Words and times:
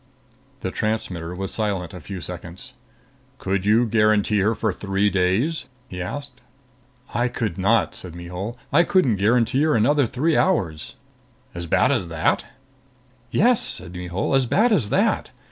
The 0.61 0.71
transmitter 0.71 1.35
was 1.35 1.51
silent 1.53 1.93
a 1.93 1.99
few 1.99 2.21
seconds. 2.21 2.73
"Could 3.37 3.67
you 3.67 3.85
guarantee 3.85 4.39
her 4.39 4.55
for 4.55 4.73
three 4.73 5.11
days?" 5.11 5.65
he 5.89 6.01
asked. 6.01 6.41
"I 7.13 7.27
could 7.27 7.55
not," 7.59 7.93
said 7.93 8.15
Mihul. 8.15 8.57
"I 8.73 8.81
couldn't 8.83 9.17
guarantee 9.17 9.61
her 9.61 9.75
another 9.75 10.07
three 10.07 10.35
hours." 10.35 10.95
"As 11.53 11.67
bad 11.67 11.91
as 11.91 12.09
that?" 12.09 12.47
"Yes," 13.29 13.61
said 13.61 13.91
Mihul. 13.93 14.33
"As 14.33 14.47
bad 14.47 14.71
as 14.71 14.89
that. 14.89 15.29